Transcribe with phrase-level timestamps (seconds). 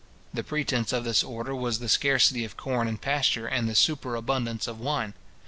[0.33, 4.65] The pretence of this order was the scarcity of corn and pasture, and the superabundance
[4.67, 5.13] of wine.